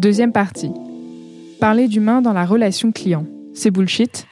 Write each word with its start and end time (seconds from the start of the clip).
Deuxième 0.00 0.32
partie. 0.32 0.72
Parler 1.60 1.86
d'humain 1.86 2.22
dans 2.22 2.32
la 2.32 2.46
relation 2.46 2.90
client. 2.90 3.26
C'est 3.52 3.70
bullshit 3.70 4.26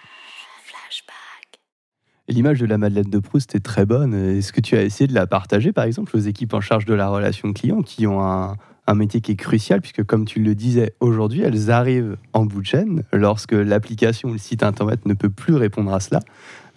L'image 2.26 2.58
de 2.60 2.64
la 2.64 2.79
Madeleine 2.79 3.11
de 3.11 3.19
Proust 3.19 3.54
est 3.54 3.61
très 3.61 3.85
bonne. 3.85 4.15
Est-ce 4.15 4.51
que 4.51 4.62
tu 4.62 4.79
as 4.79 4.83
essayé 4.83 5.07
de 5.07 5.12
la 5.12 5.27
partager, 5.27 5.75
par 5.75 5.85
exemple, 5.85 6.17
aux 6.17 6.21
équipes 6.21 6.54
en 6.54 6.62
charge 6.62 6.87
de 6.87 6.95
la 6.95 7.11
relation 7.11 7.53
client 7.53 7.83
qui 7.83 8.07
ont 8.07 8.23
un, 8.23 8.95
métier 8.95 9.21
qui 9.21 9.33
est 9.33 9.37
crucial, 9.37 9.83
puisque 9.83 10.04
comme 10.04 10.25
tu 10.25 10.41
le 10.41 10.54
disais 10.54 10.95
aujourd'hui, 11.00 11.43
elles 11.43 11.71
arrivent 11.71 12.16
en 12.32 12.46
bout 12.46 12.62
de 12.62 12.66
chaîne 12.66 13.03
lorsque 13.12 13.53
l'application 13.53 14.30
ou 14.30 14.32
le 14.32 14.39
site 14.39 14.62
internet 14.62 15.05
ne 15.05 15.12
peut 15.12 15.29
plus 15.29 15.55
répondre 15.55 15.93
à 15.93 16.00
cela. 16.00 16.21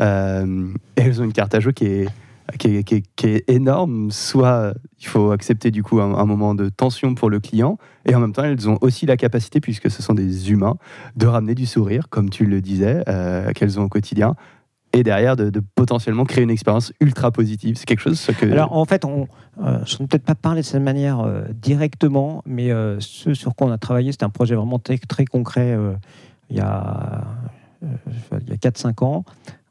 Euh, 0.02 0.68
elles 0.98 1.21
ont 1.21 1.23
une 1.23 1.32
carte 1.32 1.55
à 1.55 1.62
jouer 1.62 1.71
qui 1.71 1.86
est, 1.86 2.10
qui 2.57 2.77
est, 2.77 3.49
énorme. 3.49 4.11
Soit 4.11 4.73
il 5.00 5.07
faut 5.07 5.31
accepter 5.31 5.71
du 5.71 5.83
coup 5.83 6.00
un, 6.01 6.25
moment 6.25 6.55
de 6.55 6.70
tension 6.70 7.15
pour 7.15 7.29
le 7.29 7.39
client, 7.39 7.77
et 8.05 8.15
en 8.15 8.20
même 8.20 8.33
temps 8.33 8.43
elles 8.43 8.70
ont 8.70 8.77
aussi 8.81 9.05
la 9.05 9.18
capacité, 9.18 9.59
puisque 9.59 9.89
ce 9.89 10.01
sont 10.01 10.14
des 10.14 10.51
humains, 10.51 10.75
de 11.15 11.28
ramener 11.28 11.56
du 11.56 11.65
sourire, 11.65 12.09
comme 12.09 12.29
tu 12.29 12.45
le 12.45 12.61
disais, 12.61 13.04
euh, 13.07 13.51
qu'elles 13.51 13.79
ont 13.79 13.83
au 13.83 13.89
quotidien, 13.89 14.36
et 14.93 15.04
derrière 15.04 15.36
de, 15.36 15.61
potentiellement 15.75 16.25
créer 16.25 16.43
une 16.43 16.50
expérience 16.50 16.92
ultra 17.00 17.32
positive. 17.32 17.75
C'est 17.78 17.86
quelque 17.86 18.01
chose 18.01 18.25
que... 18.39 18.45
Alors 18.51 18.73
en 18.73 18.86
fait, 18.86 19.06
on, 19.06 19.28
euh, 19.61 19.79
je 19.86 20.01
ne 20.01 20.07
peut-être 20.07 20.25
pas 20.25 20.36
parler 20.36 20.61
de 20.61 20.65
cette 20.65 20.81
manière 20.81 21.21
euh, 21.21 21.43
directement, 21.54 22.42
mais 22.45 22.71
euh, 22.71 22.97
ce 23.00 23.33
sur 23.33 23.56
quoi 23.56 23.68
on 23.68 23.71
a 23.71 23.78
travaillé, 23.78 24.11
c'était 24.11 24.25
un 24.25 24.29
projet 24.29 24.56
vraiment 24.56 24.79
très, 24.79 24.97
très 24.97 25.25
concret 25.25 25.78
il 26.50 26.57
y 26.57 26.59
a, 26.59 27.23
il 27.81 28.50
y 28.50 28.54
a 28.54 28.56
4-5 28.56 29.06
ans. 29.06 29.23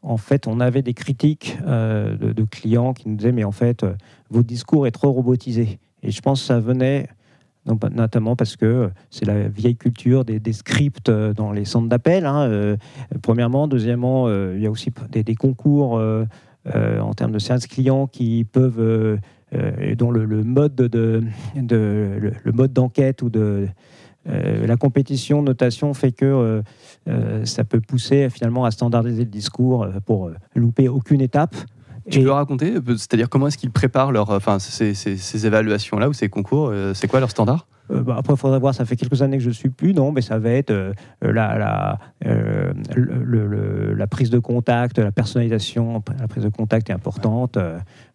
En 0.03 0.17
fait, 0.17 0.47
on 0.47 0.61
avait 0.61 0.83
des 0.83 0.95
critiques 0.95 1.59
de, 1.63 2.33
de, 2.33 2.45
clients 2.45 2.95
qui 2.95 3.09
nous 3.09 3.17
disaient, 3.17 3.33
mais 3.33 3.45
en 3.45 3.53
fait, 3.53 3.85
votre 4.31 4.47
discours 4.47 4.87
est 4.87 4.93
trop 4.93 5.13
robotisé. 5.13 5.79
Et 6.03 6.11
je 6.11 6.21
pense 6.23 6.41
que 6.41 6.47
ça 6.47 6.61
venait 6.61 7.09
notamment 7.67 8.37
parce 8.37 8.57
que 8.57 8.91
c'est 9.11 9.25
la 9.25 9.49
vieille 9.49 9.77
culture 9.77 10.25
des, 10.25 10.53
scripts 10.53 11.09
euh, 11.09 11.33
dans 11.33 11.53
les 11.53 11.65
centres 11.65 11.89
d'appel. 11.89 12.27
Hein, 12.27 12.49
euh, 12.49 12.77
premièrement, 13.23 13.69
deuxièmement, 13.69 14.27
euh, 14.27 14.55
il 14.57 14.63
y 14.63 14.67
a 14.67 14.71
aussi 14.71 14.91
des, 15.11 15.35
concours 15.35 16.01
en 16.73 17.15
termes 17.15 17.33
de 17.33 17.39
services 17.39 17.67
clients 17.67 18.07
qui 18.07 18.45
peuvent, 18.45 19.19
dont 19.97 20.11
le, 20.11 20.45
mode 20.45 20.75
de, 20.75 21.23
le, 21.57 22.53
mode 22.53 22.73
d'enquête 22.73 23.23
ou 23.23 23.31
de 23.31 23.69
la 24.27 24.77
compétition 24.77 25.43
notation 25.43 25.95
fait 25.95 26.13
que 26.13 26.63
ça 27.45 27.65
peut 27.65 27.81
pousser 27.81 28.29
finalement 28.31 28.65
à 28.65 28.71
standardiser 28.71 29.25
le 29.25 29.31
discours 29.31 29.87
pour 30.05 30.31
louper 30.55 30.89
aucune 30.89 31.21
étape. 31.21 31.57
Tu 32.11 32.23
peux 32.23 32.31
raconter, 32.31 32.75
euh, 32.75 32.97
c'est-à-dire 32.97 33.29
comment 33.29 33.49
est-ce 33.49 33.59
qu'ils 33.59 33.71
préparent 33.71 34.13
leur, 34.13 34.31
enfin, 34.31 34.59
ces, 34.59 34.95
ces, 34.95 35.47
évaluations-là 35.47 36.09
ou 36.09 36.13
ces 36.13 36.29
concours 36.29 36.71
euh, 36.71 36.95
C'est 36.95 37.09
quoi 37.09 37.21
leur 37.21 37.31
standard? 37.31 37.67
Euh, 37.91 38.03
bah, 38.03 38.17
après, 38.19 38.35
il 38.35 38.37
faudrait 38.39 38.59
voir, 38.59 38.75
ça 38.75 38.85
fait 38.85 38.97
quelques 38.97 39.23
années 39.23 39.39
que 39.39 39.43
je 39.43 39.49
ne 39.49 39.55
suis 39.55 39.71
plus, 39.71 39.95
non, 39.95 40.13
mais 40.13 40.23
ça 40.23 40.39
va 40.39 40.51
être 40.51 40.73
la, 41.23 41.59
la, 41.59 41.99
le, 42.95 43.95
la, 43.95 44.07
prise 44.07 44.31
de 44.31 44.39
contact, 44.39 44.99
la 44.99 45.13
personnalisation, 45.13 46.03
la 46.19 46.29
prise 46.29 46.45
de 46.45 46.49
contact 46.49 46.91
est 46.91 46.93
importante. 46.93 47.59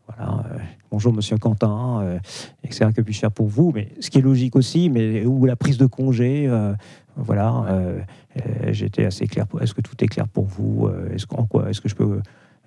voilà, 0.08 0.44
bonjour 0.92 1.14
Monsieur 1.14 1.38
Quentin, 1.38 2.20
etc. 2.64 2.92
Que 2.96 3.02
puis-je 3.02 3.20
faire 3.20 3.32
pour 3.32 3.48
vous 3.48 3.72
Mais 3.74 3.90
ce 4.00 4.10
qui 4.10 4.20
est 4.20 4.22
logique 4.22 4.56
aussi, 4.56 4.90
mais 4.90 5.26
ou 5.26 5.46
la 5.46 5.56
prise 5.56 5.78
de 5.78 5.86
congé, 5.86 6.50
voilà. 7.16 7.66
J'étais 8.70 9.06
assez 9.06 9.28
clair. 9.28 9.46
Est-ce 9.62 9.74
que 9.74 9.82
tout 9.82 9.96
est 10.04 10.08
clair 10.08 10.28
pour 10.28 10.46
vous 10.46 10.90
Est-ce 11.14 11.26
quoi 11.26 11.70
Est-ce 11.70 11.82
que 11.82 11.90
je 11.90 11.96
peux 11.96 12.20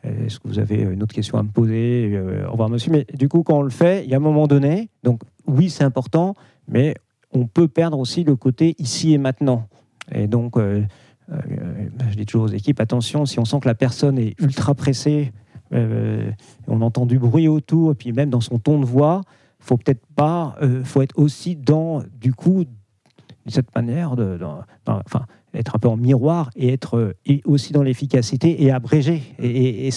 est-ce 0.04 0.38
que 0.38 0.48
vous 0.48 0.58
avez 0.58 0.82
une 0.82 1.02
autre 1.02 1.14
question 1.14 1.38
à 1.38 1.42
me 1.42 1.48
poser 1.48 2.10
euh, 2.14 2.46
Au 2.46 2.52
revoir, 2.52 2.68
monsieur. 2.68 2.92
Mais 2.92 3.06
du 3.14 3.28
coup, 3.28 3.42
quand 3.42 3.58
on 3.58 3.62
le 3.62 3.70
fait, 3.70 4.04
il 4.04 4.10
y 4.10 4.14
a 4.14 4.16
un 4.16 4.20
moment 4.20 4.46
donné, 4.46 4.90
donc 5.02 5.22
oui, 5.46 5.70
c'est 5.70 5.84
important, 5.84 6.34
mais 6.68 6.94
on 7.32 7.46
peut 7.46 7.68
perdre 7.68 7.98
aussi 7.98 8.24
le 8.24 8.36
côté 8.36 8.74
ici 8.78 9.12
et 9.12 9.18
maintenant. 9.18 9.68
Et 10.12 10.26
donc, 10.26 10.56
euh, 10.56 10.82
euh, 11.30 11.36
je 12.10 12.16
dis 12.16 12.26
toujours 12.26 12.44
aux 12.44 12.52
équipes, 12.52 12.80
attention, 12.80 13.26
si 13.26 13.38
on 13.38 13.44
sent 13.44 13.60
que 13.60 13.68
la 13.68 13.74
personne 13.74 14.18
est 14.18 14.40
ultra 14.40 14.74
pressée, 14.74 15.32
on 15.70 16.80
entend 16.80 17.04
du 17.04 17.18
bruit 17.18 17.46
autour, 17.46 17.92
et 17.92 17.94
puis 17.94 18.12
même 18.12 18.30
dans 18.30 18.40
son 18.40 18.58
ton 18.58 18.80
de 18.80 18.86
voix, 18.86 19.20
faut 19.60 19.76
peut-être 19.76 20.06
pas, 20.16 20.56
faut 20.84 21.02
être 21.02 21.18
aussi 21.18 21.56
dans, 21.56 22.02
du 22.18 22.32
coup, 22.32 22.64
de 22.64 23.50
cette 23.50 23.74
manière, 23.74 24.16
de, 24.16 24.38
enfin, 24.86 25.26
être 25.54 25.76
un 25.76 25.78
peu 25.78 25.88
en 25.88 25.96
miroir 25.96 26.50
et 26.56 26.72
être 26.72 26.96
euh, 26.98 27.40
aussi 27.44 27.72
dans 27.72 27.82
l'efficacité 27.82 28.62
et 28.62 28.72
et, 29.38 29.90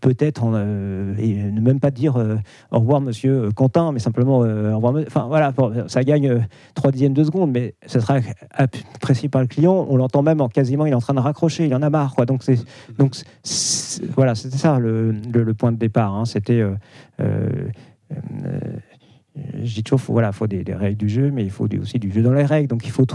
peut-être 0.00 0.42
euh, 0.44 1.14
ne 1.52 1.60
même 1.60 1.80
pas 1.80 1.90
dire 1.90 2.16
euh, 2.16 2.36
au 2.70 2.80
revoir 2.80 3.00
monsieur 3.00 3.50
Quentin, 3.52 3.92
mais 3.92 3.98
simplement 3.98 4.38
au 4.38 4.76
revoir. 4.76 4.94
Enfin 5.06 5.26
voilà, 5.28 5.52
ça 5.88 6.02
gagne 6.02 6.46
trois 6.74 6.90
dixièmes 6.90 7.12
de 7.12 7.24
seconde, 7.24 7.50
mais 7.50 7.74
ça 7.86 8.00
sera 8.00 8.18
apprécié 8.52 9.28
par 9.28 9.42
le 9.42 9.46
client. 9.46 9.86
On 9.88 9.96
l'entend 9.96 10.22
même 10.22 10.40
en 10.40 10.48
quasiment, 10.48 10.86
il 10.86 10.92
est 10.92 10.96
en 10.96 11.00
train 11.00 11.14
de 11.14 11.20
raccrocher, 11.20 11.66
il 11.66 11.74
en 11.74 11.82
a 11.82 11.90
marre. 11.90 12.14
Quoi. 12.14 12.26
Donc, 12.26 12.42
voilà, 14.16 14.34
c'était 14.34 14.56
ça 14.56 14.78
le, 14.78 15.12
le, 15.12 15.54
point 15.54 15.72
de 15.72 15.78
départ. 15.78 16.14
Hein. 16.14 16.24
C'était 16.24 16.64
je 19.62 19.74
dis 19.74 19.82
toujours, 19.82 20.00
faut, 20.00 20.12
voilà, 20.12 20.32
faut 20.32 20.46
des, 20.46 20.64
règles 20.74 20.96
du 20.96 21.08
jeu, 21.08 21.30
mais 21.30 21.42
il 21.44 21.50
faut 21.50 21.66
aussi 21.80 21.98
du 21.98 22.10
jeu 22.10 22.22
dans 22.22 22.32
les 22.32 22.44
règles. 22.44 22.68
Donc 22.68 22.84
il 22.84 22.90
faut, 22.90 23.06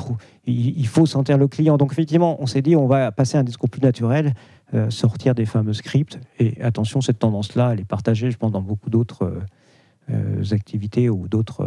il, 0.45 0.87
faut 0.87 1.05
sentir 1.05 1.37
le 1.37 1.47
client. 1.47 1.77
Donc 1.77 1.91
effectivement, 1.91 2.41
on 2.41 2.45
s'est 2.45 2.61
dit, 2.61 2.75
on 2.75 2.87
va 2.87 3.11
passer 3.11 3.37
à 3.37 3.41
un 3.41 3.43
discours 3.43 3.69
plus 3.69 3.81
naturel, 3.81 4.33
euh, 4.73 4.89
sortir 4.89 5.35
des 5.35 5.45
fameux 5.45 5.73
scripts. 5.73 6.19
Et 6.39 6.61
attention, 6.61 7.01
cette 7.01 7.19
tendance-là, 7.19 7.71
elle 7.73 7.81
est 7.81 7.85
partagée, 7.85 8.31
je 8.31 8.37
pense, 8.37 8.51
dans 8.51 8.61
beaucoup 8.61 8.89
d'autres 8.89 9.23
euh, 9.23 9.39
euh, 10.11 10.43
activités 10.51 11.09
ou 11.09 11.27
d'autres 11.27 11.65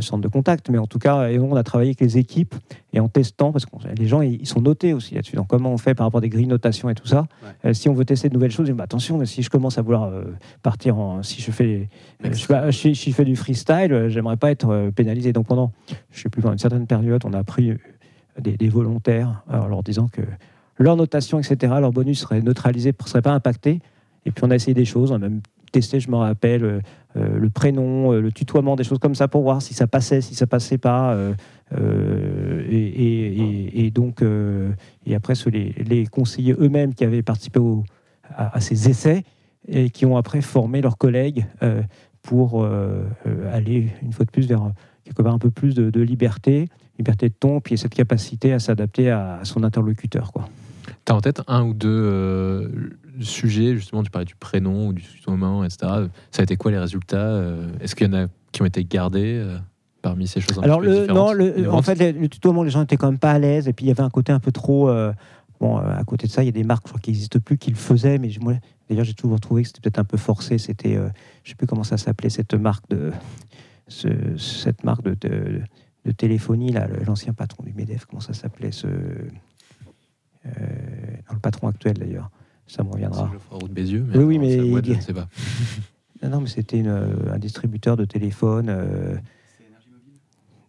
centre 0.00 0.22
de 0.22 0.28
contact. 0.28 0.68
Mais 0.68 0.78
en 0.78 0.86
tout 0.86 0.98
cas, 0.98 1.28
on 1.38 1.56
a 1.56 1.62
travaillé 1.62 1.90
avec 1.90 2.00
les 2.00 2.18
équipes 2.18 2.54
et 2.92 3.00
en 3.00 3.08
testant, 3.08 3.52
parce 3.52 3.66
que 3.66 3.70
les 3.96 4.06
gens 4.06 4.20
ils 4.20 4.46
sont 4.46 4.60
notés 4.60 4.92
aussi 4.92 5.14
là-dessus. 5.14 5.36
Donc, 5.36 5.46
comment 5.48 5.72
on 5.72 5.78
fait 5.78 5.94
par 5.94 6.06
rapport 6.06 6.18
à 6.18 6.20
des 6.20 6.28
grilles 6.28 6.44
de 6.44 6.50
notation 6.50 6.90
et 6.90 6.94
tout 6.94 7.06
ça 7.06 7.26
euh, 7.64 7.72
Si 7.72 7.88
on 7.88 7.94
veut 7.94 8.04
tester 8.04 8.28
de 8.28 8.34
nouvelles 8.34 8.50
choses, 8.50 8.70
bah, 8.70 8.84
attention, 8.84 9.18
mais 9.18 9.26
si 9.26 9.42
je 9.42 9.50
commence 9.50 9.78
à 9.78 9.82
vouloir 9.82 10.04
euh, 10.04 10.24
partir 10.62 10.98
en. 10.98 11.22
Si 11.22 11.40
je 11.40 11.50
fais, 11.50 11.88
je, 12.22 12.70
si, 12.72 12.94
je 12.94 13.10
fais 13.12 13.24
du 13.24 13.36
freestyle, 13.36 14.06
j'aimerais 14.08 14.36
pas 14.36 14.50
être 14.50 14.90
pénalisé. 14.94 15.32
Donc, 15.32 15.46
pendant, 15.46 15.72
je 16.10 16.20
sais 16.20 16.28
plus, 16.28 16.42
pendant 16.42 16.52
une 16.52 16.58
certaine 16.58 16.86
période, 16.86 17.22
on 17.24 17.32
a 17.32 17.44
pris 17.44 17.72
des, 18.38 18.68
volontaires 18.68 19.42
en 19.48 19.66
leur 19.66 19.82
disant 19.82 20.08
que 20.08 20.22
leur 20.78 20.96
notation, 20.96 21.38
etc., 21.38 21.74
leur 21.80 21.92
bonus 21.92 22.20
serait 22.20 22.40
neutralisé, 22.40 22.94
ne 22.98 23.08
serait 23.08 23.22
pas 23.22 23.32
impacté. 23.32 23.80
Et 24.26 24.30
puis 24.30 24.44
on 24.44 24.50
a 24.50 24.54
essayé 24.54 24.74
des 24.74 24.84
choses, 24.84 25.10
on 25.12 25.16
a 25.16 25.18
même 25.18 25.40
testé, 25.70 26.00
je 26.00 26.10
me 26.10 26.16
rappelle, 26.16 26.64
euh, 26.64 26.80
euh, 27.16 27.38
le 27.38 27.50
prénom, 27.50 28.12
euh, 28.12 28.20
le 28.20 28.32
tutoiement, 28.32 28.76
des 28.76 28.84
choses 28.84 28.98
comme 28.98 29.14
ça 29.14 29.28
pour 29.28 29.42
voir 29.42 29.62
si 29.62 29.74
ça 29.74 29.86
passait, 29.86 30.20
si 30.20 30.34
ça 30.34 30.46
passait 30.46 30.78
pas. 30.78 31.16
Et, 32.70 33.90
donc, 33.92 34.22
et 35.06 35.14
après, 35.14 35.34
les, 35.46 35.74
les 35.86 36.06
conseillers 36.06 36.54
eux-mêmes 36.58 36.94
qui 36.94 37.04
avaient 37.04 37.22
participé 37.22 37.60
à, 38.36 38.60
ces 38.60 38.88
essais 38.88 39.24
et 39.68 39.90
qui 39.90 40.06
ont 40.06 40.16
après 40.16 40.40
formé 40.40 40.80
leurs 40.80 40.98
collègues 40.98 41.46
pour 42.22 42.66
aller, 43.52 43.88
une 44.02 44.12
fois 44.12 44.24
de 44.24 44.30
plus, 44.30 44.46
vers 44.46 44.72
quelque 45.04 45.24
un 45.26 45.38
peu 45.38 45.50
plus 45.50 45.74
de, 45.74 46.00
liberté, 46.00 46.68
liberté 46.98 47.28
de 47.28 47.34
ton, 47.34 47.60
puis 47.60 47.78
cette 47.78 47.94
capacité 47.94 48.52
à 48.52 48.58
s'adapter 48.58 49.10
à, 49.10 49.40
son 49.44 49.62
interlocuteur. 49.62 50.32
Quoi. 50.32 50.48
Tu 51.04 51.12
as 51.12 51.14
en 51.14 51.20
tête 51.20 51.42
un 51.46 51.64
ou 51.64 51.74
deux 51.74 52.98
sujet, 53.24 53.74
justement, 53.74 54.02
tu 54.02 54.10
parlais 54.10 54.26
du 54.26 54.34
prénom 54.34 54.88
ou 54.88 54.92
du 54.92 55.02
moment, 55.26 55.64
etc. 55.64 55.78
Ça 56.30 56.40
a 56.40 56.42
été 56.42 56.56
quoi 56.56 56.70
les 56.70 56.78
résultats 56.78 57.16
euh, 57.16 57.70
Est-ce 57.80 57.94
qu'il 57.94 58.06
y 58.06 58.10
en 58.10 58.24
a 58.24 58.26
qui 58.52 58.62
ont 58.62 58.66
été 58.66 58.84
gardés 58.84 59.34
euh, 59.36 59.58
parmi 60.02 60.26
ces 60.26 60.40
choses 60.40 60.58
Alors, 60.62 60.80
le, 60.80 61.06
non, 61.06 61.32
en 61.72 61.82
fait, 61.82 62.12
le, 62.12 62.28
tutoiement, 62.28 62.62
les 62.62 62.70
gens 62.70 62.82
étaient 62.82 62.96
quand 62.96 63.10
même 63.10 63.18
pas 63.18 63.32
à 63.32 63.38
l'aise. 63.38 63.68
Et 63.68 63.72
puis, 63.72 63.86
il 63.86 63.88
y 63.88 63.92
avait 63.92 64.02
un 64.02 64.10
côté 64.10 64.32
un 64.32 64.40
peu 64.40 64.52
trop. 64.52 64.88
Euh, 64.88 65.12
bon, 65.60 65.76
à 65.76 66.02
côté 66.04 66.26
de 66.26 66.32
ça, 66.32 66.42
il 66.42 66.46
y 66.46 66.48
a 66.48 66.52
des 66.52 66.64
marques 66.64 66.86
qui 67.00 67.10
n'existent 67.10 67.38
plus 67.40 67.58
qui 67.58 67.70
le 67.70 67.76
faisaient. 67.76 68.18
Mais 68.18 68.30
moi, 68.40 68.54
d'ailleurs, 68.88 69.04
j'ai 69.04 69.14
toujours 69.14 69.40
trouvé 69.40 69.62
que 69.62 69.68
c'était 69.68 69.80
peut-être 69.80 69.98
un 69.98 70.04
peu 70.04 70.16
forcé. 70.16 70.58
C'était, 70.58 70.94
je 70.94 71.00
ne 71.00 71.10
sais 71.44 71.54
plus 71.54 71.66
comment 71.66 71.84
ça 71.84 71.96
s'appelait, 71.96 72.30
cette 72.30 72.54
marque 72.54 72.88
de. 72.90 73.12
Ce, 73.88 74.08
cette 74.38 74.84
marque 74.84 75.02
de, 75.02 75.16
de, 75.20 75.62
de 76.04 76.12
téléphonie, 76.12 76.70
là, 76.70 76.86
l'ancien 77.04 77.32
patron 77.32 77.64
du 77.64 77.72
MEDEF, 77.72 78.04
comment 78.04 78.20
ça 78.20 78.34
s'appelait 78.34 78.70
ce, 78.70 78.86
le 80.44 81.38
patron 81.42 81.66
actuel 81.66 81.98
d'ailleurs 81.98 82.30
ça 82.70 82.84
me 82.84 82.90
reviendra. 82.90 83.30
Route 83.50 83.72
Bézieux, 83.72 84.06
mais 84.08 84.18
oui, 84.18 84.24
oui, 84.24 84.38
mais 84.38 84.70
boîte, 84.70 84.86
je 84.86 84.92
ne 84.92 85.00
sais 85.00 85.12
pas. 85.12 85.28
non, 86.22 86.30
non, 86.30 86.40
mais 86.40 86.48
c'était 86.48 86.82
un 86.86 87.38
distributeur 87.38 87.96
de 87.96 88.04
téléphone. 88.04 88.68
Euh... 88.68 89.16
C'est 89.58 89.66
Énergie 89.66 89.90
Mobile 89.90 90.18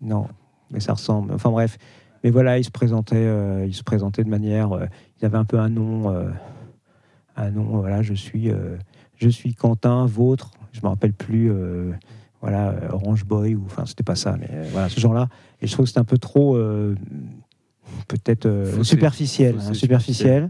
Non, 0.02 0.28
mais 0.72 0.80
ça 0.80 0.94
ressemble. 0.94 1.34
Enfin 1.34 1.52
bref, 1.52 1.78
mais 2.24 2.30
voilà, 2.30 2.58
il 2.58 2.64
se 2.64 2.72
présentait, 2.72 3.16
euh, 3.16 3.66
il 3.66 3.74
se 3.74 3.84
présentait 3.84 4.24
de 4.24 4.30
manière. 4.30 4.72
Euh, 4.74 4.86
il 5.20 5.26
avait 5.26 5.38
un 5.38 5.46
peu 5.46 5.60
un 5.60 5.70
nom, 5.70 6.12
euh, 6.12 6.30
un 7.36 7.52
nom. 7.52 7.80
Voilà, 7.80 8.02
je 8.02 8.14
suis, 8.14 8.52
je 9.18 9.30
suis 9.30 9.54
Quentin, 9.54 10.06
vôtre. 10.06 10.52
Je 10.72 10.82
me 10.82 10.88
rappelle 10.88 11.14
plus. 11.14 11.52
voilà, 12.42 12.74
Orange 12.92 13.26
Boy 13.26 13.56
ou 13.56 13.64
enfin, 13.66 13.86
c'était 13.86 14.04
pas 14.04 14.16
ça, 14.16 14.38
mais 14.40 14.50
voilà, 14.72 14.90
ce 14.90 15.00
genre-là. 15.00 15.30
Et 15.62 15.68
je 15.68 15.74
trouve 15.74 15.86
que 15.86 15.90
c'était 15.90 16.00
un 16.00 16.06
peu 16.06 16.18
trop, 16.18 16.56
peut-être 18.08 18.84
superficiel, 18.84 19.58
hein, 19.60 19.74
superficiel. 19.74 20.50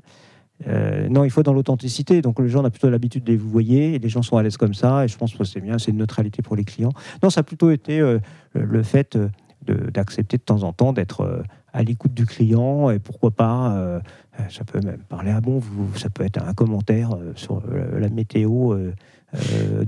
Euh, 0.67 1.07
non, 1.09 1.23
il 1.23 1.29
faut 1.31 1.43
dans 1.43 1.53
l'authenticité. 1.53 2.21
Donc, 2.21 2.39
les 2.39 2.49
gens 2.49 2.63
ont 2.63 2.69
plutôt 2.69 2.89
l'habitude 2.89 3.23
de 3.23 3.35
vous 3.35 3.49
voyez, 3.49 3.95
et 3.95 3.99
les 3.99 4.09
gens 4.09 4.21
sont 4.21 4.37
à 4.37 4.43
l'aise 4.43 4.57
comme 4.57 4.73
ça. 4.73 5.05
Et 5.05 5.07
je 5.07 5.17
pense 5.17 5.33
que 5.33 5.43
c'est 5.43 5.61
bien, 5.61 5.77
c'est 5.77 5.91
une 5.91 5.97
neutralité 5.97 6.41
pour 6.41 6.55
les 6.55 6.63
clients. 6.63 6.93
Non, 7.23 7.29
ça 7.29 7.41
a 7.41 7.43
plutôt 7.43 7.71
été 7.71 7.99
euh, 7.99 8.19
le 8.53 8.83
fait 8.83 9.17
de- 9.65 9.89
d'accepter 9.91 10.37
de, 10.37 10.43
temps 10.43 10.63
en 10.63 10.73
temps 10.73 10.93
d'être 10.93 11.21
euh, 11.21 11.43
à 11.73 11.83
l'écoute 11.83 12.13
du 12.13 12.25
client 12.25 12.89
et 12.89 12.99
pourquoi 12.99 13.31
pas, 13.31 13.75
euh, 13.75 13.99
euh, 14.39 14.43
ça 14.49 14.63
peut 14.63 14.79
même 14.81 15.01
parler 15.07 15.31
à 15.31 15.41
bon, 15.41 15.61
ça 15.95 16.09
peut 16.09 16.23
être 16.23 16.41
un 16.45 16.53
commentaire 16.53 17.13
euh, 17.13 17.31
sur 17.35 17.61
euh, 17.71 17.99
la 17.99 18.09
météo 18.09 18.73
euh, 18.73 18.93
euh, 19.33 19.83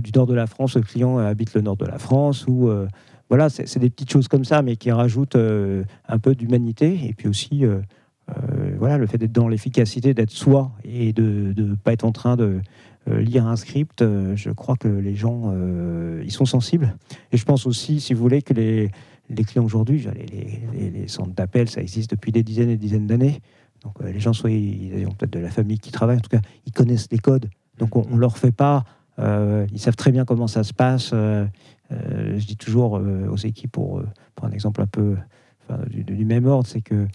du 0.00 0.10
nord 0.14 0.26
de 0.26 0.34
la 0.34 0.46
France, 0.46 0.76
le 0.76 0.82
client 0.82 1.18
habite 1.18 1.54
le 1.54 1.60
nord 1.60 1.76
de 1.76 1.86
la 1.86 1.98
France 1.98 2.46
ou 2.48 2.68
euh, 2.68 2.88
voilà, 3.30 3.48
c'est 3.50 3.78
des 3.78 3.90
petites 3.90 4.10
choses 4.10 4.26
comme 4.26 4.44
ça, 4.44 4.62
mais 4.62 4.76
qui 4.76 4.90
rajoutent 4.90 5.36
euh, 5.36 5.84
un 6.08 6.18
peu 6.18 6.34
d'humanité 6.34 6.98
et 7.04 7.12
puis 7.12 7.28
aussi 7.28 7.64
euh, 7.64 7.80
euh, 8.30 8.32
voilà, 8.78 8.98
le 8.98 9.06
fait 9.06 9.18
d'être 9.18 9.32
dans 9.32 9.48
l'efficacité, 9.48 10.14
d'être 10.14 10.30
soi 10.30 10.72
et 10.84 11.12
de 11.12 11.52
ne 11.56 11.74
pas 11.74 11.92
être 11.92 12.04
en 12.04 12.12
train 12.12 12.36
de 12.36 12.60
euh, 13.08 13.20
lire 13.20 13.46
un 13.46 13.56
script, 13.56 14.02
euh, 14.02 14.36
je 14.36 14.50
crois 14.50 14.76
que 14.76 14.88
les 14.88 15.14
gens, 15.14 15.44
euh, 15.46 16.22
ils 16.24 16.32
sont 16.32 16.44
sensibles. 16.44 16.96
Et 17.32 17.36
je 17.36 17.44
pense 17.44 17.66
aussi, 17.66 18.00
si 18.00 18.12
vous 18.12 18.20
voulez, 18.20 18.42
que 18.42 18.52
les, 18.54 18.90
les 19.30 19.44
clients 19.44 19.64
aujourd'hui, 19.64 20.06
les, 20.74 20.90
les- 20.90 21.08
centres 21.08 21.34
d'appel, 21.34 21.68
ça 21.68 21.80
existe 21.80 22.10
depuis 22.10 22.32
des 22.32 22.42
dizaines 22.42 22.70
et 22.70 22.76
des 22.76 22.86
dizaines 22.86 23.06
d'années. 23.06 23.40
Donc 23.82 23.94
les 24.02 24.20
gens, 24.20 24.32
soit 24.32 24.50
ils 24.50 25.06
ont 25.06 25.12
peut-être 25.12 25.32
de 25.32 25.38
la 25.38 25.50
famille 25.50 25.78
qui 25.78 25.92
travaille, 25.92 26.18
en 26.18 26.20
tout 26.20 26.28
cas, 26.28 26.40
ils 26.66 26.72
connaissent 26.72 27.08
les 27.10 27.18
codes. 27.18 27.48
Donc 27.78 27.96
on 27.96 28.04
ne 28.10 28.18
leur 28.18 28.36
fait 28.36 28.52
pas, 28.52 28.84
ils 29.18 29.78
savent 29.78 29.96
très 29.96 30.10
bien 30.10 30.24
comment 30.24 30.48
ça 30.48 30.64
se 30.64 30.74
passe. 30.74 31.12
Je 31.12 32.44
dis 32.44 32.56
toujours 32.56 33.00
aux 33.30 33.36
équipes, 33.36 33.70
pour, 33.70 34.02
pour 34.34 34.46
un 34.46 34.50
exemple 34.50 34.82
un 34.82 34.86
peu 34.86 35.16
enfin, 35.62 35.80
du, 35.88 36.24
même 36.24 36.46
ordre, 36.46 36.66
c'est 36.66 36.80
que 36.80 37.06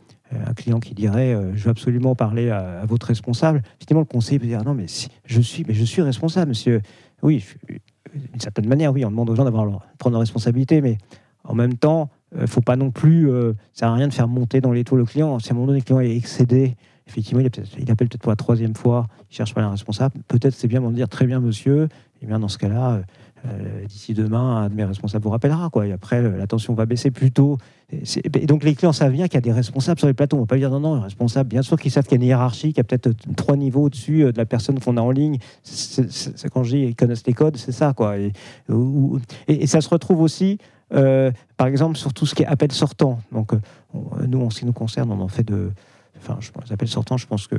un 0.47 0.53
client 0.53 0.79
qui 0.79 0.93
dirait 0.93 1.33
euh, 1.33 1.55
je 1.55 1.63
veux 1.65 1.69
absolument 1.69 2.15
parler 2.15 2.49
à, 2.49 2.85
votre 2.85 3.07
responsable, 3.07 3.61
effectivement 3.77 4.01
le 4.01 4.05
conseiller 4.05 4.39
peut 4.39 4.47
dire 4.47 4.63
non 4.63 4.73
mais 4.73 4.85
je 5.25 5.41
suis 5.41 5.63
mais 5.67 5.73
je 5.73 5.83
suis 5.83 6.01
responsable 6.01 6.49
monsieur. 6.49 6.81
Oui, 7.21 7.39
je- 7.39 7.75
d'une 8.13 8.39
certaine 8.39 8.67
manière 8.67 8.91
oui, 8.93 9.05
on 9.05 9.09
demande 9.09 9.29
aux 9.29 9.35
gens 9.35 9.45
d'avoir 9.45 9.65
prendre 9.97 10.13
leurs 10.13 10.19
responsabilités, 10.19 10.81
mais 10.81 10.97
en 11.43 11.55
même 11.55 11.75
temps, 11.75 12.09
il 12.39 12.47
faut 12.47 12.61
pas 12.61 12.75
non 12.75 12.91
plus, 12.91 13.29
euh, 13.29 13.53
ça 13.73 13.81
sert 13.81 13.89
à 13.89 13.93
rien 13.95 14.07
de 14.07 14.13
faire 14.13 14.27
monter 14.27 14.61
dans 14.61 14.71
les 14.71 14.83
taux 14.83 14.95
le 14.95 15.05
client. 15.05 15.39
Si 15.39 15.49
à 15.49 15.51
un 15.51 15.55
moment 15.55 15.67
donné 15.67 15.79
le 15.79 15.85
client 15.85 15.99
est 15.99 16.15
excédé, 16.15 16.75
effectivement 17.07 17.41
il, 17.41 17.91
appelle 17.91 18.07
peut-être 18.07 18.21
pour 18.21 18.31
la 18.31 18.35
troisième 18.35 18.75
fois, 18.75 19.07
il 19.29 19.35
cherche 19.35 19.53
pas 19.53 19.61
un 19.61 19.71
responsable. 19.71 20.15
Peut-être 20.27 20.53
c'est 20.53 20.67
bien 20.67 20.81
de 20.81 20.91
dire 20.93 21.09
très 21.09 21.25
bien 21.25 21.39
monsieur, 21.39 21.89
et 22.21 22.25
bien 22.25 22.39
dans 22.39 22.47
ce 22.47 22.57
cas-là. 22.57 22.93
euh, 22.93 23.01
euh, 23.45 23.85
D'ici 23.85 24.13
demain, 24.13 24.63
un 24.63 24.69
de 24.69 24.75
mes 24.75 24.85
responsables 24.85 25.23
vous 25.23 25.29
rappellera. 25.29 25.69
Quoi. 25.69 25.87
Et 25.87 25.91
après, 25.91 26.21
la 26.21 26.47
tension 26.47 26.73
va 26.73 26.85
baisser 26.85 27.11
plus 27.11 27.31
tôt. 27.31 27.57
Et, 27.91 28.45
donc, 28.45 28.63
les 28.63 28.73
clients 28.73 28.93
savent 28.93 29.11
bien 29.11 29.27
qu'il 29.27 29.35
y 29.35 29.37
a 29.37 29.41
des 29.41 29.51
responsables 29.51 29.99
sur 29.99 30.07
les 30.07 30.13
plateaux. 30.13 30.37
On 30.37 30.41
ne 30.41 30.43
va 30.45 30.47
pas 30.47 30.57
dire 30.57 30.69
non, 30.69 30.79
non, 30.79 30.95
un 30.95 31.01
responsable. 31.01 31.49
Bien 31.49 31.61
sûr 31.61 31.77
qu'ils 31.77 31.91
savent 31.91 32.05
qu'il 32.05 32.13
y 32.13 32.21
a 32.21 32.23
une 32.23 32.27
hiérarchie, 32.27 32.69
qu'il 32.69 32.77
y 32.77 32.81
a 32.81 32.83
peut-être 32.85 33.07
euh, 33.07 33.33
trois 33.35 33.57
niveaux 33.57 33.83
au-dessus 33.83 34.23
euh, 34.23 34.31
de 34.31 34.37
la 34.37 34.45
personne 34.45 34.79
qu'on 34.79 34.97
a 34.97 35.01
en 35.01 35.11
ligne. 35.11 35.39
C'est, 35.63 36.49
quand 36.49 36.63
je 36.63 36.77
dis 36.77 36.83
ils 36.83 36.95
connaissent 36.95 37.27
les 37.27 37.33
codes, 37.33 37.57
c'est 37.57 37.73
ça. 37.73 37.93
Quoi. 37.93 38.15
Et 38.17 39.67
ça 39.67 39.81
se 39.81 39.89
retrouve 39.89 40.21
aussi, 40.21 40.57
euh, 40.93 41.31
par 41.57 41.67
exemple, 41.67 41.97
sur 41.97 42.13
tout 42.13 42.25
ce 42.25 42.35
qui 42.35 42.43
est 42.43 42.47
appel 42.47 42.71
sortant. 42.71 43.19
Donc, 43.31 43.53
euh, 43.53 43.59
on- 43.93 44.25
nous, 44.27 44.41
en 44.41 44.49
ce 44.49 44.59
qui 44.59 44.65
nous 44.65 44.73
concerne, 44.73 45.11
on 45.11 45.19
en 45.21 45.27
fait 45.27 45.43
de. 45.43 45.71
Enfin, 46.17 46.37
les 46.65 46.71
appels 46.71 46.87
sortants, 46.87 47.17
je 47.17 47.27
pense 47.27 47.47
que, 47.47 47.55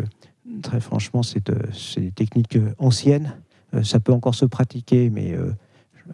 très 0.62 0.80
franchement, 0.80 1.22
c'est, 1.22 1.50
euh, 1.50 1.58
des 1.96 2.10
techniques 2.12 2.56
euh, 2.56 2.74
anciennes. 2.78 3.36
Euh, 3.74 3.82
ça 3.82 4.00
peut 4.00 4.12
encore 4.12 4.34
se 4.34 4.44
pratiquer, 4.44 5.10
mais 5.10 5.32
euh, 5.32 5.52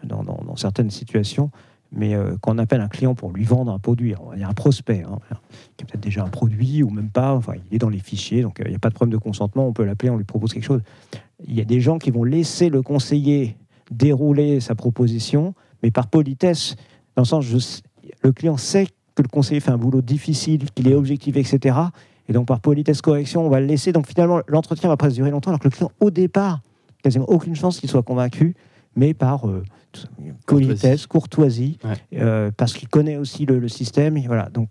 dans, 0.03 0.55
certaines 0.55 0.89
situations. 0.91 1.51
Mais 1.93 2.15
euh, 2.15 2.35
quand 2.41 2.55
on 2.55 2.57
appelle 2.57 2.81
un 2.81 2.87
client 2.87 3.15
pour 3.15 3.31
lui 3.31 3.43
vendre 3.43 3.71
un 3.71 3.79
produit, 3.79 4.13
alors, 4.13 4.31
il 4.33 4.39
y 4.39 4.43
a 4.43 4.47
un 4.47 4.53
prospect 4.53 5.03
hein, 5.03 5.19
qui 5.75 5.83
a 5.83 5.87
peut-être 5.87 6.01
déjà 6.01 6.23
un 6.23 6.29
produit 6.29 6.83
ou 6.83 6.89
même 6.89 7.09
pas, 7.09 7.33
enfin, 7.33 7.53
il 7.69 7.75
est 7.75 7.79
dans 7.79 7.89
les 7.89 7.99
fichiers, 7.99 8.41
donc 8.41 8.59
euh, 8.59 8.63
il 8.65 8.69
n'y 8.69 8.75
a 8.75 8.79
pas 8.79 8.89
de 8.89 8.93
problème 8.93 9.11
de 9.11 9.21
consentement, 9.21 9.67
on 9.67 9.73
peut 9.73 9.83
l'appeler, 9.83 10.09
on 10.09 10.15
lui 10.17 10.23
propose 10.23 10.53
quelque 10.53 10.63
chose. 10.63 10.81
Il 11.45 11.53
y 11.53 11.59
a 11.59 11.65
des 11.65 11.81
gens 11.81 11.97
qui 11.99 12.09
vont 12.09 12.23
laisser 12.23 12.69
le 12.69 12.81
conseiller 12.81 13.57
dérouler 13.91 14.61
sa 14.61 14.73
proposition, 14.73 15.53
mais 15.83 15.91
par 15.91 16.07
politesse, 16.07 16.77
dans 17.15 17.21
le 17.23 17.27
sens, 17.27 17.45
je 17.45 17.57
sais- 17.57 17.81
le 18.23 18.31
client 18.31 18.57
sait 18.57 18.87
que 19.15 19.21
le 19.21 19.27
conseiller 19.27 19.59
fait 19.59 19.71
un 19.71 19.77
boulot 19.77 20.01
difficile, 20.01 20.69
qu'il 20.71 20.87
est 20.87 20.95
objectivé, 20.95 21.41
etc. 21.41 21.75
Et 22.29 22.33
donc 22.33 22.47
par 22.47 22.59
politesse 22.59 23.01
correction, 23.01 23.45
on 23.45 23.49
va 23.49 23.59
le 23.59 23.65
laisser. 23.65 23.91
Donc 23.91 24.07
finalement, 24.07 24.41
l'entretien 24.47 24.87
va 24.89 24.97
presque 24.97 25.15
durer 25.15 25.31
longtemps, 25.31 25.49
alors 25.51 25.59
que 25.59 25.67
le 25.67 25.71
client, 25.71 25.91
au 25.99 26.11
départ, 26.11 26.61
quasiment 27.03 27.25
aucune 27.29 27.55
chance 27.55 27.79
qu'il 27.79 27.89
soit 27.89 28.03
convaincu, 28.03 28.55
mais 28.95 29.13
par 29.13 29.47
euh, 29.49 29.63
politesse, 30.45 31.07
courtoisie, 31.07 31.77
Ouais. 31.83 31.93
euh, 32.19 32.51
parce 32.55 32.73
qu'il 32.73 32.87
connaît 32.87 33.17
aussi 33.17 33.45
le, 33.45 33.59
le 33.59 33.67
système. 33.67 34.17
Et 34.17 34.27
voilà. 34.27 34.49
Donc, 34.49 34.69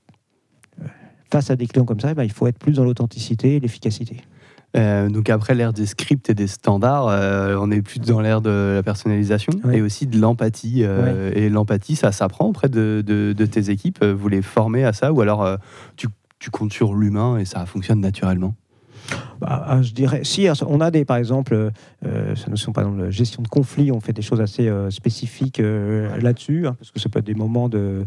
euh, 0.80 0.84
face 1.30 1.50
à 1.50 1.56
des 1.56 1.66
clients 1.66 1.84
comme 1.84 2.00
ça, 2.00 2.10
eh 2.12 2.14
ben, 2.14 2.24
il 2.24 2.32
faut 2.32 2.46
être 2.46 2.58
plus 2.58 2.72
dans 2.74 2.84
l'authenticité 2.84 3.56
et 3.56 3.60
l'efficacité. 3.60 4.16
Euh, 4.76 5.08
donc 5.08 5.28
après 5.30 5.54
l'ère 5.54 5.72
des 5.72 5.86
scripts 5.86 6.30
et 6.30 6.34
des 6.34 6.46
standards, 6.46 7.08
euh, 7.08 7.56
on 7.60 7.70
est 7.72 7.82
plus 7.82 7.98
dans 7.98 8.20
l'ère 8.20 8.40
de 8.40 8.74
la 8.76 8.82
personnalisation 8.84 9.52
Ouais. 9.64 9.78
et 9.78 9.82
aussi 9.82 10.06
de 10.06 10.18
l'empathie. 10.18 10.84
euh, 10.84 11.32
Et 11.34 11.48
l'empathie, 11.48 11.96
ça 11.96 12.12
s'apprend 12.12 12.46
auprès 12.46 12.68
de, 12.68 13.02
de- 13.04 13.32
de 13.36 13.46
tes 13.46 13.70
équipes. 13.70 14.04
Vous 14.04 14.28
les 14.28 14.42
formez 14.42 14.84
à 14.84 14.92
ça 14.92 15.12
ou 15.12 15.20
alors 15.20 15.58
tu, 15.96 16.06
tu 16.38 16.50
comptes 16.50 16.72
sur 16.72 16.94
l'humain 16.94 17.36
et 17.38 17.44
ça 17.44 17.66
fonctionne 17.66 18.00
naturellement? 18.00 18.54
Bah, 19.40 19.64
ah, 19.66 19.82
je 19.82 19.92
dirais, 19.92 20.20
si, 20.22 20.46
on 20.68 20.80
a 20.80 20.90
des, 20.92 21.04
par 21.04 21.16
exemple, 21.16 21.54
euh, 21.54 21.70
euh, 22.06 22.36
cette 22.36 22.48
notion, 22.48 22.72
par 22.72 22.84
exemple, 22.84 23.06
de 23.06 23.10
gestion 23.10 23.42
de 23.42 23.48
conflit, 23.48 23.90
on 23.90 23.98
fait 23.98 24.12
des 24.12 24.22
choses 24.22 24.40
assez 24.40 24.68
euh, 24.68 24.90
spécifiques 24.90 25.58
euh, 25.58 26.16
là-dessus, 26.20 26.66
hein, 26.68 26.76
parce 26.78 26.90
que 26.92 27.00
ça 27.00 27.08
peut 27.08 27.18
être 27.18 27.26
des 27.26 27.34
moments 27.34 27.68
de, 27.68 28.04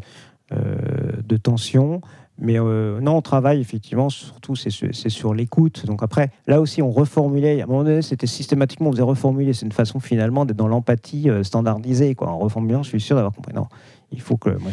de 0.51 1.37
tension. 1.37 1.99
Mais 2.39 2.59
euh, 2.59 2.99
non, 2.99 3.17
on 3.17 3.21
travaille 3.21 3.61
effectivement, 3.61 4.09
surtout 4.09 4.55
c'est 4.55 4.69
sur, 4.71 5.33
l'écoute. 5.33 5.85
Donc 5.85 6.01
après, 6.01 6.31
là 6.47 6.61
aussi, 6.61 6.81
on 6.81 6.89
reformulait. 6.89 7.61
À 7.61 7.65
un 7.65 7.67
moment 7.67 7.83
donné, 7.83 8.01
c'était 8.01 8.27
systématiquement, 8.27 8.89
on 8.89 8.91
faisait 8.91 9.03
reformuler. 9.03 9.53
C'est 9.53 9.65
une 9.65 9.71
façon 9.71 9.99
finalement 9.99 10.45
d'être 10.45 10.57
dans 10.57 10.67
l'empathie 10.67 11.29
euh, 11.29 11.43
standardisée. 11.43 12.15
Quoi. 12.15 12.29
En 12.29 12.39
reformulant, 12.39 12.81
je 12.81 12.89
suis 12.89 13.01
sûr 13.01 13.15
d'avoir 13.15 13.33
compris. 13.33 13.53
Non, 13.53 13.67
il 14.11 14.19
faut 14.19 14.37
que, 14.37 14.49
moi, 14.49 14.71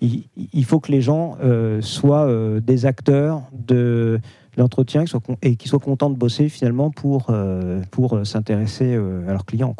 il, 0.00 0.64
faut 0.64 0.80
que 0.80 0.90
les 0.90 1.02
gens 1.02 1.36
euh, 1.42 1.82
soient 1.82 2.28
des 2.60 2.86
acteurs 2.86 3.42
de 3.52 4.18
l'entretien 4.56 5.04
et 5.42 5.56
qu'ils 5.56 5.70
soient 5.70 5.78
contents 5.78 6.10
de 6.10 6.16
bosser 6.16 6.48
finalement 6.48 6.90
pour, 6.90 7.30
pour 7.90 8.26
s'intéresser 8.26 8.94
à 8.94 9.30
leurs 9.30 9.44
clients. 9.44 9.74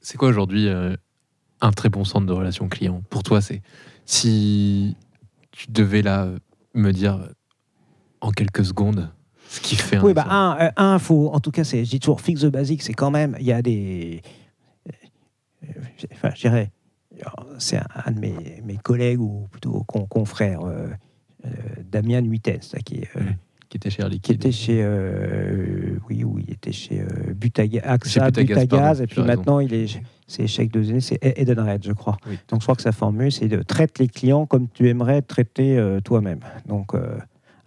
C'est 0.00 0.16
quoi 0.16 0.28
aujourd'hui 0.28 0.68
un 0.68 1.72
très 1.72 1.88
bon 1.88 2.04
centre 2.04 2.26
de 2.26 2.32
relation 2.32 2.68
client 2.68 3.02
Pour 3.10 3.22
toi, 3.22 3.40
c'est 3.40 3.62
si 4.06 4.96
tu 5.52 5.70
devais 5.70 6.00
là 6.02 6.28
me 6.74 6.92
dire 6.92 7.28
en 8.20 8.30
quelques 8.30 8.64
secondes 8.64 9.10
ce 9.48 9.60
qui 9.60 9.76
fait 9.76 9.96
un. 9.96 10.02
Oui, 10.02 10.12
bah, 10.14 10.26
un, 10.28 10.56
euh, 10.66 10.70
un, 10.76 10.98
faut, 10.98 11.28
en 11.32 11.38
tout 11.40 11.50
cas, 11.52 11.62
c'est, 11.64 11.84
je 11.84 11.90
dis 11.90 12.00
toujours 12.00 12.20
fixe 12.20 12.40
the 12.40 12.46
basic, 12.46 12.82
c'est 12.82 12.94
quand 12.94 13.10
même, 13.10 13.36
il 13.38 13.46
y 13.46 13.52
a 13.52 13.62
des. 13.62 14.22
euh, 15.64 15.68
Enfin, 16.12 16.30
je 16.34 16.40
dirais, 16.40 16.70
c'est 17.58 17.76
un, 17.78 17.86
un 18.06 18.10
de 18.10 18.18
mes, 18.20 18.60
mes 18.64 18.76
collègues 18.76 19.20
ou 19.20 19.46
plutôt 19.50 19.84
con- 19.84 20.06
confrères, 20.06 20.62
euh, 20.62 20.88
euh, 21.44 21.48
Damien 21.84 22.20
Nuitez, 22.22 22.58
ça, 22.62 22.78
qui, 22.80 22.96
est, 22.96 23.16
euh, 23.16 23.20
Mhm. 23.20 23.36
Qui 23.78 23.88
était 23.88 23.90
chez 23.90 24.02
Air 24.02 24.08
qui 24.08 24.14
Liquide. 24.14 24.36
était 24.36 24.52
chez. 24.52 24.80
euh, 24.82 25.98
oui, 26.08 26.24
oui, 26.24 26.44
il 26.48 26.54
était 26.54 26.72
chez 26.72 27.00
euh, 27.00 27.32
Butaga- 27.34 27.80
Chez 28.06 28.20
AXA, 28.20 28.30
Butagaz, 28.30 28.60
Butagaz, 28.62 29.00
et 29.02 29.06
puis 29.06 29.20
raison. 29.20 29.26
maintenant, 29.36 29.60
il 29.60 29.72
est. 29.74 30.00
C'est 30.28 30.46
chèque 30.48 30.72
de 30.72 30.98
c'est 30.98 31.18
Edenred, 31.22 31.84
je 31.84 31.92
crois. 31.92 32.16
Oui. 32.28 32.36
Donc, 32.48 32.60
je 32.60 32.64
crois 32.64 32.74
que 32.74 32.82
sa 32.82 32.90
formule, 32.92 33.30
c'est 33.30 33.46
de 33.48 33.62
traite 33.62 33.98
les 34.00 34.08
clients 34.08 34.44
comme 34.44 34.66
tu 34.68 34.88
aimerais 34.88 35.22
traité 35.22 35.78
euh, 35.78 36.00
toi-même. 36.00 36.40
Donc, 36.66 36.94
euh, 36.94 37.16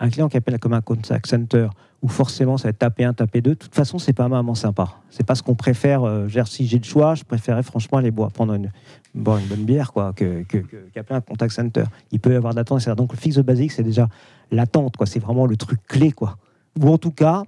un 0.02 0.10
client 0.10 0.28
qui 0.28 0.36
appelle 0.36 0.60
comme 0.60 0.74
un 0.74 0.82
contact 0.82 1.28
center, 1.28 1.68
où 2.02 2.08
forcément 2.10 2.58
ça 2.58 2.64
va 2.64 2.70
être 2.72 2.80
taper 2.80 3.06
un, 3.06 3.14
taper 3.14 3.40
deux, 3.42 3.52
de 3.52 3.56
toute 3.56 3.76
façon, 3.76 3.98
c'est 3.98 4.12
pas 4.14 4.28
vraiment 4.28 4.56
sympa. 4.56 4.90
C'est 5.10 5.26
pas 5.26 5.36
ce 5.36 5.44
qu'on 5.44 5.56
préfère. 5.56 6.04
euh, 6.04 6.28
si 6.48 6.68
j'ai 6.68 6.80
le 6.80 6.84
choix, 6.84 7.16
je 7.16 7.24
préférais 7.24 7.64
franchement 7.64 7.98
aller 7.98 8.12
boire, 8.12 8.32
prendre 8.32 8.54
une, 8.54 8.70
boire 9.16 9.38
une 9.38 9.46
bonne 9.48 9.64
bière, 9.64 9.94
quoi, 9.94 10.12
que, 10.14 10.44
que, 10.44 10.58
que- 10.58 10.90
qu'appeler 10.94 11.16
un 11.18 11.22
contact 11.22 11.54
center. 11.54 11.84
Il 12.12 12.20
peut 12.20 12.34
y 12.34 12.36
avoir 12.36 12.54
d'attente, 12.54 12.80
etc. 12.82 12.94
Donc, 12.98 13.14
le 13.14 13.18
fixe 13.18 13.38
basique, 13.38 13.72
c'est 13.72 13.84
déjà 13.84 14.10
l'attente, 14.52 14.98
quoi. 14.98 15.06
C'est 15.06 15.20
vraiment 15.20 15.46
le 15.46 15.56
truc 15.58 15.80
clé, 15.88 16.12
quoi. 16.12 16.38
Ou 16.82 16.90
en 16.90 16.98
tout 16.98 17.12
cas, 17.12 17.44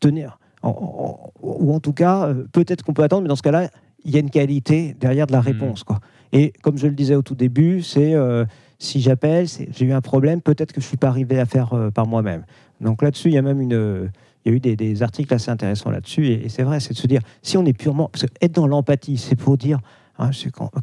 tenir. 0.00 0.38
en- 0.62 0.70
en- 0.70 1.32
ou 1.42 1.72
en 1.74 1.78
tout 1.80 1.92
cas, 1.92 2.26
euh, 2.26 2.44
peut-être 2.50 2.82
qu'on 2.82 2.92
peut 2.92 3.04
attendre, 3.04 3.22
mais 3.22 3.28
dans 3.28 3.36
ce 3.36 3.42
cas-là, 3.42 3.68
il 4.04 4.10
y 4.10 4.16
a 4.16 4.20
une 4.20 4.30
qualité 4.30 4.96
derrière 4.98 5.26
de 5.28 5.32
la 5.32 5.38
Mhm. 5.38 5.44
réponse. 5.44 5.84
Quoi. 5.84 6.00
Et 6.32 6.52
comme 6.62 6.76
je 6.76 6.86
le 6.88 6.94
disais 6.94 7.14
au 7.14 7.22
tout 7.22 7.36
début, 7.36 7.82
c'est 7.82 8.14
euh, 8.14 8.44
si 8.80 9.00
j'appelle, 9.00 9.46
j'ai 9.48 9.84
eu 9.84 9.92
un 9.92 10.00
problème, 10.00 10.40
peut-être 10.40 10.72
que 10.72 10.80
je 10.80 10.86
ne 10.86 10.88
suis 10.88 10.96
pas 10.96 11.06
arrivé 11.08 11.38
à 11.38 11.46
faire 11.46 11.72
euh, 11.74 11.90
par 11.90 12.06
moi-même. 12.08 12.44
Donc 12.80 13.02
là-dessus, 13.02 13.28
il 13.28 13.34
y 13.34 13.38
a 13.38 13.42
même 13.42 13.60
une, 13.60 14.10
il 14.44 14.50
y 14.50 14.54
a 14.54 14.56
eu 14.56 14.60
des, 14.60 14.74
des 14.74 15.02
articles 15.04 15.32
assez 15.32 15.50
intéressants 15.52 15.90
là-dessus. 15.90 16.26
Et, 16.26 16.46
et 16.46 16.48
c'est 16.48 16.64
vrai, 16.64 16.80
c'est 16.80 16.94
de 16.94 16.98
se 16.98 17.06
dire, 17.06 17.20
si 17.42 17.56
on 17.56 17.64
est 17.64 17.72
purement. 17.72 18.08
Parce 18.08 18.24
que 18.26 18.30
être 18.40 18.52
dans 18.52 18.66
l'empathie, 18.66 19.18
c'est 19.18 19.36
pour 19.36 19.56
dire, 19.56 19.78
ah, 20.18 20.30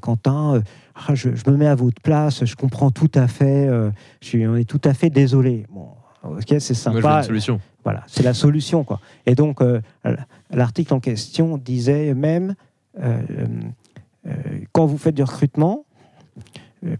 Quentin, 0.02 0.56
euh, 0.56 0.62
ah, 0.96 1.16
je, 1.16 1.36
je 1.36 1.50
me 1.50 1.58
mets 1.58 1.68
à 1.68 1.76
votre 1.76 2.02
place, 2.02 2.46
je 2.46 2.56
comprends 2.56 2.92
tout 2.92 3.12
à 3.16 3.28
fait, 3.28 3.68
euh, 3.68 3.90
je 4.22 4.28
suis, 4.28 4.48
on 4.48 4.56
est 4.56 4.70
tout 4.70 4.82
à 4.84 4.94
fait 4.94 5.10
désolé. 5.10 5.66
Bon, 5.72 5.88
ok, 6.24 6.44
c'est 6.60 6.70
Moi, 6.88 7.02
sympa. 7.02 7.18
une 7.18 7.24
solution. 7.24 7.60
Voilà, 7.84 8.04
c'est 8.08 8.24
la 8.24 8.34
solution. 8.34 8.84
Quoi. 8.84 9.00
Et 9.26 9.36
donc, 9.36 9.62
euh, 9.62 9.82
l'article 10.52 10.94
en 10.94 11.00
question 11.00 11.58
disait 11.58 12.14
même, 12.14 12.56
quand 14.72 14.86
vous 14.86 14.98
faites 14.98 15.16
du 15.16 15.24
recrutement, 15.24 15.86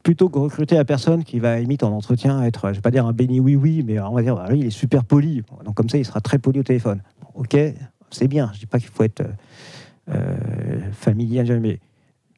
plutôt 0.02 0.28
que 0.28 0.40
recruter 0.40 0.76
la 0.76 0.86
personne 0.86 1.24
qui 1.24 1.40
va, 1.40 1.60
limite, 1.60 1.84
en 1.84 1.92
entretien, 1.92 2.42
être, 2.44 2.64
je 2.66 2.70
ne 2.70 2.76
vais 2.76 2.82
pas 2.82 2.92
dire 2.92 3.06
un 3.06 3.14
béni 3.14 3.40
oui-oui, 3.40 3.84
mais 3.86 4.00
on 4.00 4.14
va 4.14 4.24
dire, 4.24 4.36
bah, 4.36 4.48
lui, 4.50 4.60
il 4.60 4.66
est 4.66 4.72
super 4.72 5.06
poli. 5.06 5.44
Donc, 5.64 5.76
comme 5.76 5.88
ça, 5.88 5.98
il 5.98 6.06
sera 6.06 6.20
très 6.20 6.40
poli 6.40 6.60
au 6.60 6.64
téléphone. 6.64 7.02
Ok, 7.36 7.56
c'est 8.10 8.28
bien. 8.28 8.50
Je 8.54 8.58
ne 8.58 8.60
dis 8.62 8.66
pas 8.66 8.80
qu'il 8.80 8.90
faut 8.90 9.04
être 9.04 9.24
familier, 10.92 11.44
mais 11.60 11.80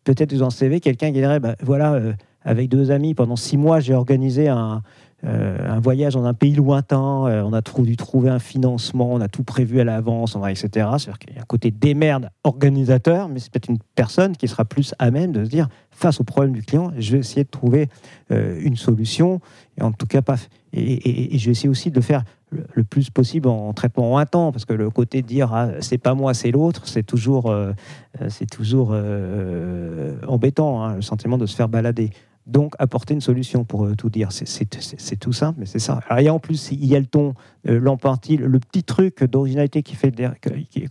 peut-être 0.05 0.33
dans 0.35 0.45
le 0.45 0.51
CV 0.51 0.79
quelqu'un 0.79 1.07
qui 1.07 1.13
dirait 1.19 1.41
bah, 1.41 1.55
voilà, 1.61 1.93
euh, 1.95 2.13
avec 2.43 2.69
deux 2.69 2.91
amis, 2.91 3.13
pendant 3.13 3.35
six 3.35 3.57
mois, 3.57 3.79
j'ai 3.81 3.93
organisé 3.95 4.47
un, 4.47 4.81
euh, 5.25 5.79
voyage 5.81 6.13
dans 6.13 6.25
un 6.25 6.35
pays 6.35 6.53
lointain, 6.53 7.25
euh, 7.25 7.41
on 7.43 7.53
a 7.53 7.61
dû 7.79 7.97
trouver 7.97 8.29
un 8.29 8.37
financement, 8.37 9.11
on 9.11 9.19
a 9.19 9.27
tout 9.27 9.43
prévu 9.43 9.79
à 9.79 9.83
l'avance, 9.83 10.37
etc. 10.47 10.67
C'est-à-dire 10.69 11.17
qu'il 11.19 11.35
y 11.35 11.39
a 11.39 11.41
un 11.41 11.45
côté 11.45 11.71
démerde 11.71 12.29
organisateur, 12.43 13.27
mais 13.27 13.39
c'est 13.39 13.51
peut-être 13.51 13.69
une 13.69 13.79
personne 13.95 14.37
qui 14.37 14.47
sera 14.47 14.63
plus 14.63 14.93
à 14.99 15.09
même 15.09 15.31
de 15.31 15.43
se 15.43 15.49
dire 15.49 15.67
face 15.89 16.19
au 16.21 16.23
problème 16.23 16.53
du 16.53 16.61
client, 16.61 16.91
je 16.99 17.13
vais 17.13 17.19
essayer 17.19 17.43
de 17.43 17.49
trouver 17.49 17.89
une 18.29 18.75
solution, 18.75 19.39
et 19.79 19.81
en 19.81 19.91
tout 19.91 20.05
cas 20.05 20.21
pas. 20.21 20.35
Et- 20.73 21.33
et 21.33 21.37
je 21.39 21.45
vais 21.45 21.51
essayer 21.53 21.69
aussi 21.69 21.89
de 21.89 21.95
le 21.95 22.01
faire 22.01 22.23
le, 22.51 22.83
plus 22.83 23.09
possible 23.09 23.47
en 23.47 23.73
traitement 23.73 24.13
en 24.13 24.17
un 24.17 24.25
temps, 24.25 24.51
parce 24.51 24.65
que 24.65 24.73
le 24.73 24.89
côté 24.89 25.21
de 25.21 25.27
dire 25.27 25.53
ah, 25.53 25.69
c'est 25.79 25.97
pas 25.97 26.13
moi, 26.13 26.33
c'est 26.33 26.51
l'autre, 26.51 26.87
c'est 26.87 27.03
toujours, 27.03 27.49
euh, 27.49 27.73
euh, 28.21 28.29
toujours 28.51 28.89
euh, 28.91 30.15
embêtant, 30.27 30.83
hein, 30.83 30.95
le 30.95 31.01
sentiment 31.01 31.37
de 31.37 31.45
se 31.45 31.55
faire 31.55 31.69
balader. 31.69 32.11
Donc, 32.45 32.75
apporter 32.77 33.15
une 33.15 33.21
solution 33.21 33.63
pour 33.63 33.95
tout 33.95 34.11
dire. 34.11 34.31
C'est- 34.31 35.15
tout 35.19 35.33
simple, 35.33 35.59
mais 35.59 35.65
c'est 35.65 35.79
ça. 35.79 36.01
Alors, 36.07 36.19
et 36.19 36.29
en 36.29 36.37
plus, 36.37 36.71
il 36.71 36.85
y 36.85 36.95
a 36.95 36.99
le 36.99 37.07
ton, 37.07 37.33
l'empathie, 37.63 38.37
le, 38.37 38.59
petit 38.59 38.83
truc 38.83 39.23
d'originalité 39.23 39.81
qui 39.81 39.95
fait 39.95 40.13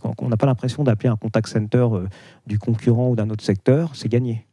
qu'on 0.01 0.27
n'a 0.27 0.35
pas 0.35 0.47
l'impression 0.47 0.83
d'appeler 0.83 1.07
un 1.07 1.15
contact 1.15 1.47
center 1.47 1.87
du 2.45 2.59
concurrent 2.59 3.09
ou 3.09 3.15
d'un 3.15 3.29
autre 3.29 3.45
secteur, 3.45 3.95
c'est 3.95 4.09
gagné. 4.09 4.45